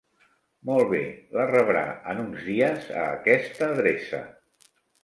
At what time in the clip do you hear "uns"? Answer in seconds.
2.27-2.43